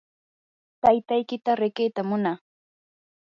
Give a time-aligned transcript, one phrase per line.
[0.81, 2.37] taytaykita riqitam munaa.